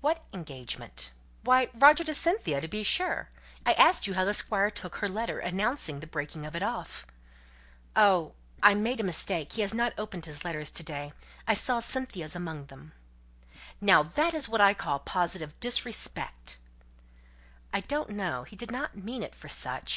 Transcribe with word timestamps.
"What 0.00 0.24
engagement?" 0.32 1.12
"Why, 1.42 1.68
Roger 1.74 2.02
to 2.04 2.14
Cynthia, 2.14 2.62
to 2.62 2.66
be 2.66 2.82
sure. 2.82 3.28
I 3.66 3.74
asked 3.74 4.06
you 4.06 4.14
how 4.14 4.24
the 4.24 4.32
Squire 4.32 4.70
took 4.70 4.94
her 4.96 5.06
letter, 5.08 5.38
announcing 5.38 6.00
the 6.00 6.06
breaking 6.06 6.46
of 6.46 6.56
it 6.56 6.62
off?" 6.62 7.06
"Oh 7.94 8.32
I 8.62 8.72
made 8.72 9.00
a 9.00 9.02
mistake. 9.02 9.52
He 9.52 9.60
hasn't 9.60 9.92
opened 9.98 10.24
his 10.24 10.46
letters 10.46 10.70
to 10.70 10.82
day. 10.82 11.12
I 11.46 11.52
saw 11.52 11.80
Cynthia's 11.80 12.34
among 12.34 12.68
them." 12.68 12.92
"Now 13.78 14.02
that 14.02 14.32
I 14.34 14.72
call 14.72 14.98
positive 15.00 15.52
disrespect." 15.60 16.56
"I 17.70 17.80
don't 17.82 18.08
know. 18.08 18.44
He 18.44 18.56
did 18.56 18.70
not 18.70 18.96
mean 18.96 19.22
it 19.22 19.34
for 19.34 19.48
such. 19.50 19.94